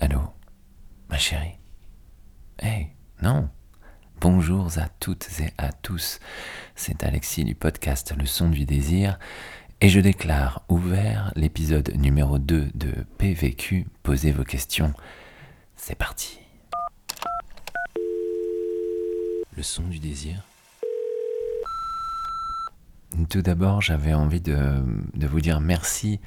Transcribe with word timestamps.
Allô 0.00 0.20
Ma 1.08 1.18
chérie 1.18 1.58
Hey, 2.60 2.90
non 3.20 3.50
Bonjour 4.20 4.78
à 4.78 4.88
toutes 5.00 5.28
et 5.40 5.52
à 5.58 5.72
tous, 5.72 6.20
c'est 6.76 7.02
Alexis 7.02 7.44
du 7.44 7.56
podcast 7.56 8.14
Le 8.16 8.24
son 8.24 8.48
du 8.48 8.64
désir 8.64 9.18
et 9.80 9.88
je 9.88 9.98
déclare 9.98 10.62
ouvert 10.68 11.32
l'épisode 11.34 11.92
numéro 11.96 12.38
2 12.38 12.70
de 12.74 12.92
PVQ. 13.18 13.86
Posez 14.04 14.30
vos 14.30 14.44
questions. 14.44 14.94
C'est 15.74 15.96
parti. 15.96 16.38
Le 19.56 19.62
son 19.64 19.82
du 19.82 19.98
désir. 19.98 20.44
Tout 23.28 23.42
d'abord, 23.42 23.82
j'avais 23.82 24.14
envie 24.14 24.40
de, 24.40 24.80
vous 25.26 25.40
dire 25.40 25.60
merci. 25.60 26.20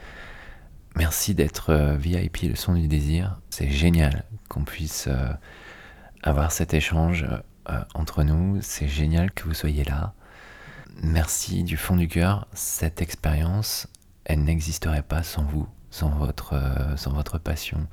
Merci 0.95 1.33
d'être 1.35 1.69
euh, 1.71 1.95
VIP 1.95 2.41
Le 2.43 2.55
son 2.55 2.73
du 2.73 2.87
désir. 2.87 3.39
C'est 3.49 3.69
génial 3.69 4.25
qu'on 4.49 4.63
puisse 4.63 5.07
euh, 5.07 5.31
avoir 6.21 6.51
cet 6.51 6.73
échange 6.73 7.25
euh, 7.69 7.81
entre 7.93 8.23
nous. 8.23 8.59
C'est 8.61 8.87
génial 8.87 9.31
que 9.31 9.45
vous 9.45 9.53
soyez 9.53 9.83
là. 9.83 10.13
Merci 11.01 11.63
du 11.63 11.77
fond 11.77 11.95
du 11.95 12.07
cœur. 12.07 12.47
Cette 12.53 13.01
expérience, 13.01 13.87
elle 14.25 14.43
n'existerait 14.43 15.03
pas 15.03 15.23
sans 15.23 15.43
vous, 15.43 15.67
sans 15.89 16.09
votre, 16.09 16.53
sans 16.97 17.13
votre 17.13 17.37
passion, 17.37 17.87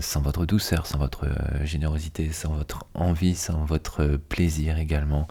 sans 0.00 0.20
votre 0.20 0.44
douceur, 0.46 0.86
sans 0.86 0.98
votre 0.98 1.26
générosité, 1.62 2.32
sans 2.32 2.52
votre 2.52 2.86
envie, 2.94 3.36
sans 3.36 3.64
votre 3.64 4.16
plaisir 4.16 4.78
également. 4.78 5.28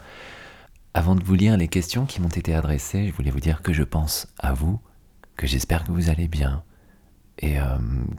Avant 0.93 1.15
de 1.15 1.23
vous 1.23 1.35
lire 1.35 1.57
les 1.57 1.67
questions 1.67 2.05
qui 2.05 2.21
m'ont 2.21 2.29
été 2.29 2.55
adressées, 2.55 3.05
je 3.05 3.13
voulais 3.13 3.31
vous 3.31 3.41
dire 3.41 3.61
que 3.61 3.73
je 3.73 3.83
pense 3.83 4.27
à 4.39 4.53
vous, 4.53 4.79
que 5.35 5.47
j'espère 5.47 5.83
que 5.83 5.91
vous 5.91 6.09
allez 6.09 6.27
bien 6.27 6.63
et 7.39 7.57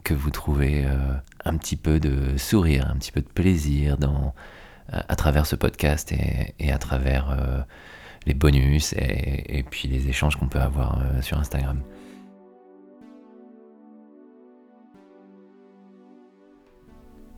que 0.03 0.13
vous 0.13 0.29
trouvez 0.29 0.85
un 1.43 1.57
petit 1.57 1.75
peu 1.75 1.99
de 1.99 2.37
sourire, 2.37 2.87
un 2.89 2.97
petit 2.97 3.11
peu 3.11 3.21
de 3.21 3.27
plaisir 3.27 3.97
à 4.89 5.15
travers 5.15 5.47
ce 5.47 5.55
podcast 5.55 6.11
et, 6.11 6.53
et 6.59 6.71
à 6.71 6.77
travers 6.77 7.65
les 8.27 8.33
bonus 8.33 8.93
et, 8.93 9.63
puis 9.63 9.87
les 9.87 10.09
échanges 10.09 10.35
qu'on 10.35 10.49
peut 10.49 10.59
avoir 10.59 10.99
euh, 10.99 11.21
sur 11.21 11.39
Instagram. 11.39 11.81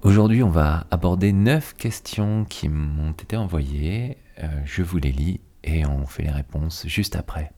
Aujourd'hui, 0.02 0.42
on 0.42 0.50
va 0.50 0.88
aborder 0.90 1.32
9 1.32 1.76
questions 1.76 2.46
qui 2.46 2.70
m'ont 2.70 3.12
été 3.12 3.38
envoyées. 3.38 4.18
Euh, 4.40 4.48
je 4.66 4.82
vous 4.82 4.98
les 4.98 5.12
lis 5.12 5.42
et 5.64 5.86
on 5.86 6.06
fait 6.08 6.24
les 6.24 6.32
réponses 6.32 6.88
juste 6.88 7.16
après. 7.16 7.52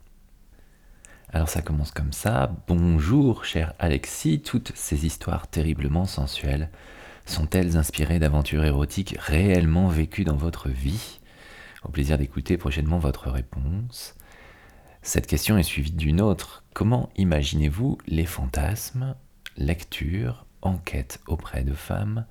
Alors 1.33 1.47
ça 1.47 1.61
commence 1.61 1.91
comme 1.91 2.11
ça. 2.11 2.53
Bonjour 2.67 3.45
cher 3.45 3.73
Alexis, 3.79 4.41
toutes 4.41 4.73
ces 4.75 5.05
histoires 5.05 5.47
terriblement 5.47 6.03
sensuelles 6.03 6.69
sont-elles 7.25 7.77
inspirées 7.77 8.19
d'aventures 8.19 8.65
érotiques 8.65 9.15
réellement 9.17 9.87
vécues 9.87 10.25
dans 10.25 10.35
votre 10.35 10.67
vie? 10.67 11.21
Au 11.83 11.89
plaisir 11.89 12.17
d'écouter 12.17 12.57
prochainement 12.57 12.99
votre 12.99 13.29
réponse. 13.29 14.15
Cette 15.03 15.25
question 15.25 15.57
est 15.57 15.63
suivie 15.63 15.93
d'une 15.93 16.19
autre. 16.19 16.65
Comment 16.73 17.09
imaginez-vous 17.15 17.97
les 18.07 18.25
fantasmes, 18.25 19.15
lecture, 19.55 20.45
enquête 20.61 21.21
auprès 21.27 21.63
de 21.63 21.73
femmes? 21.73 22.25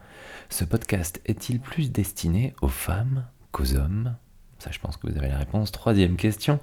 Ce 0.51 0.65
podcast 0.65 1.23
est-il 1.25 1.61
plus 1.61 1.91
destiné 1.91 2.55
aux 2.61 2.69
femmes 2.69 3.25
qu'aux 3.51 3.77
hommes? 3.77 4.15
Ça, 4.61 4.71
je 4.71 4.79
pense 4.79 4.97
que 4.97 5.09
vous 5.09 5.17
avez 5.17 5.29
la 5.29 5.39
réponse. 5.39 5.73
Troisième 5.73 6.17
question. 6.17 6.61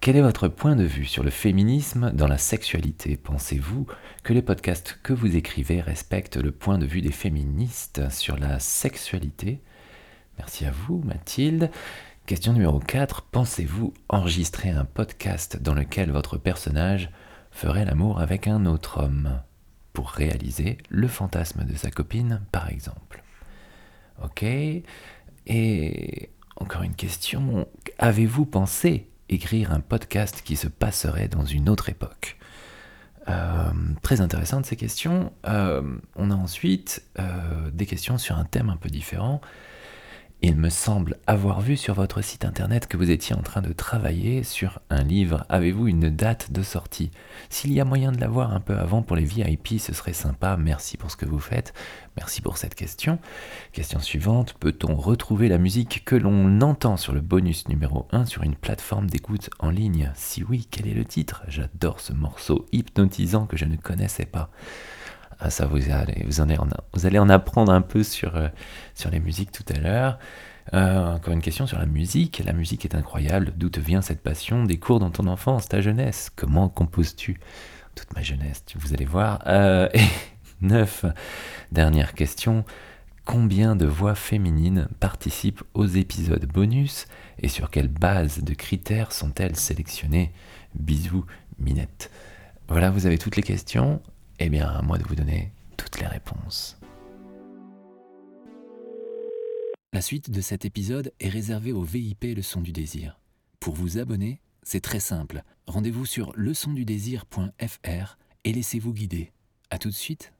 Quel 0.00 0.16
est 0.16 0.22
votre 0.22 0.48
point 0.48 0.76
de 0.76 0.84
vue 0.84 1.04
sur 1.04 1.22
le 1.22 1.30
féminisme 1.30 2.10
dans 2.12 2.26
la 2.26 2.38
sexualité? 2.38 3.16
Pensez-vous 3.16 3.86
que 4.22 4.32
les 4.32 4.42
podcasts 4.42 4.98
que 5.02 5.12
vous 5.12 5.36
écrivez 5.36 5.80
respectent 5.80 6.38
le 6.38 6.52
point 6.52 6.78
de 6.78 6.86
vue 6.86 7.02
des 7.02 7.12
féministes 7.12 8.10
sur 8.10 8.38
la 8.38 8.58
sexualité? 8.60 9.60
Merci 10.38 10.64
à 10.64 10.70
vous, 10.70 11.02
Mathilde. 11.04 11.70
Question 12.26 12.54
numéro 12.54 12.80
4. 12.80 13.22
Pensez-vous 13.22 13.92
enregistrer 14.08 14.70
un 14.70 14.86
podcast 14.86 15.60
dans 15.60 15.74
lequel 15.74 16.10
votre 16.10 16.38
personnage 16.38 17.10
ferait 17.50 17.84
l'amour 17.84 18.20
avec 18.20 18.48
un 18.48 18.64
autre 18.64 19.02
homme? 19.02 19.42
Pour 19.92 20.10
réaliser 20.10 20.78
le 20.88 21.06
fantasme 21.06 21.64
de 21.64 21.76
sa 21.76 21.90
copine, 21.90 22.40
par 22.50 22.70
exemple 22.70 23.22
Ok. 24.22 24.44
Et 25.46 26.30
encore 26.56 26.82
une 26.82 26.94
question. 26.94 27.66
Avez-vous 27.98 28.46
pensé 28.46 29.08
écrire 29.28 29.72
un 29.72 29.80
podcast 29.80 30.42
qui 30.44 30.56
se 30.56 30.68
passerait 30.68 31.28
dans 31.28 31.44
une 31.44 31.68
autre 31.68 31.88
époque 31.88 32.38
euh, 33.28 33.70
très 34.02 34.20
intéressantes 34.20 34.66
ces 34.66 34.76
questions. 34.76 35.32
Euh, 35.46 35.82
on 36.16 36.30
a 36.30 36.34
ensuite 36.34 37.02
euh, 37.18 37.70
des 37.72 37.86
questions 37.86 38.18
sur 38.18 38.36
un 38.36 38.44
thème 38.44 38.68
un 38.68 38.76
peu 38.76 38.90
différent. 38.90 39.40
Il 40.42 40.56
me 40.56 40.68
semble 40.68 41.16
avoir 41.26 41.62
vu 41.62 41.74
sur 41.74 41.94
votre 41.94 42.20
site 42.20 42.44
internet 42.44 42.86
que 42.86 42.98
vous 42.98 43.10
étiez 43.10 43.34
en 43.34 43.40
train 43.40 43.62
de 43.62 43.72
travailler 43.72 44.42
sur 44.42 44.80
un 44.90 45.02
livre. 45.02 45.46
Avez-vous 45.48 45.88
une 45.88 46.10
date 46.10 46.52
de 46.52 46.62
sortie? 46.62 47.10
S'il 47.48 47.72
y 47.72 47.80
a 47.80 47.84
moyen 47.86 48.12
de 48.12 48.20
l'avoir 48.20 48.52
un 48.52 48.60
peu 48.60 48.76
avant 48.76 49.00
pour 49.00 49.16
les 49.16 49.24
VIP, 49.24 49.78
ce 49.78 49.94
serait 49.94 50.12
sympa. 50.12 50.58
Merci 50.58 50.98
pour 50.98 51.10
ce 51.10 51.16
que 51.16 51.24
vous 51.24 51.38
faites. 51.38 51.72
Merci 52.18 52.42
pour 52.42 52.58
cette 52.58 52.74
question. 52.74 53.18
Question 53.72 54.00
suivante. 54.00 54.54
Peut-on 54.60 54.96
retrouver 54.96 55.48
la 55.48 55.56
musique 55.56 56.04
que 56.04 56.16
l'on 56.16 56.60
entend 56.60 56.98
sur 56.98 57.14
le 57.14 57.22
bonus 57.22 57.66
numéro 57.68 58.06
1 58.12 58.26
sur 58.26 58.42
une 58.42 58.56
plateforme 58.56 59.08
d'écoute 59.08 59.48
en 59.60 59.70
ligne? 59.70 60.12
Si 60.14 60.44
oui, 60.44 60.68
quel 60.70 60.86
est 60.86 60.94
le 60.94 61.06
titre? 61.06 61.42
J'adore 61.48 62.00
ce 62.00 62.12
morceau 62.12 62.66
hypnotisant 62.70 63.46
que 63.46 63.56
je 63.56 63.64
ne 63.64 63.76
connaissais 63.76 64.26
pas. 64.26 64.50
Ah, 65.38 65.50
ça, 65.50 65.66
vous 65.66 65.90
allez, 65.90 66.24
vous, 66.26 66.40
en 66.40 66.48
en, 66.50 67.28
apprendre 67.28 67.72
un 67.72 67.80
peu 67.80 68.02
sur, 68.02 68.36
euh, 68.36 68.48
sur 68.94 69.10
les 69.10 69.20
musiques 69.20 69.52
tout 69.52 69.64
à 69.74 69.78
l'heure. 69.78 70.18
Euh, 70.72 71.14
encore 71.14 71.34
une 71.34 71.42
question 71.42 71.66
sur 71.66 71.78
la 71.78 71.86
musique. 71.86 72.42
La 72.44 72.52
musique 72.52 72.84
est 72.84 72.94
incroyable. 72.94 73.52
D'où 73.56 73.68
te 73.68 73.80
vient 73.80 74.00
cette 74.00 74.22
passion? 74.22 74.64
Des 74.64 74.78
cours 74.78 75.00
dans 75.00 75.10
ton 75.10 75.26
enfance, 75.26 75.68
ta 75.68 75.80
jeunesse 75.80 76.30
Comment 76.34 76.68
composes-tu? 76.68 77.38
Toute 77.94 78.14
ma 78.14 78.22
jeunesse, 78.22 78.64
vous 78.76 78.92
allez 78.92 79.04
voir. 79.04 79.42
Euh, 79.46 79.88
et 79.92 80.04
neuf, 80.60 81.04
dernière 81.70 82.14
question. 82.14 82.64
Combien 83.24 83.74
de 83.76 83.86
voix 83.86 84.14
féminines 84.14 84.88
participent 85.00 85.62
aux 85.74 85.86
épisodes 85.86 86.46
bonus? 86.46 87.06
Et 87.38 87.48
sur 87.48 87.70
quelle 87.70 87.88
base 87.88 88.42
de 88.42 88.54
critères 88.54 89.12
sont-elles 89.12 89.56
sélectionnées? 89.56 90.32
Bisous, 90.74 91.24
Minette. 91.58 92.10
Voilà, 92.68 92.90
vous 92.90 93.06
avez 93.06 93.18
toutes 93.18 93.36
les 93.36 93.42
questions. 93.42 94.00
Eh 94.40 94.48
bien, 94.48 94.66
à 94.66 94.82
moi 94.82 94.98
de 94.98 95.04
vous 95.04 95.14
donner 95.14 95.52
toutes 95.76 96.00
les 96.00 96.06
réponses. 96.06 96.78
La 99.92 100.00
suite 100.00 100.30
de 100.30 100.40
cet 100.40 100.64
épisode 100.64 101.12
est 101.20 101.28
réservée 101.28 101.72
au 101.72 101.82
VIP 101.82 102.24
Leçon 102.36 102.60
du 102.60 102.72
désir. 102.72 103.20
Pour 103.60 103.74
vous 103.74 103.98
abonner, 103.98 104.40
c'est 104.64 104.80
très 104.80 104.98
simple. 104.98 105.42
Rendez-vous 105.66 106.04
sur 106.04 106.32
leçondudésir.fr 106.34 108.18
et 108.42 108.52
laissez-vous 108.52 108.92
guider. 108.92 109.32
A 109.70 109.78
tout 109.78 109.90
de 109.90 109.94
suite. 109.94 110.32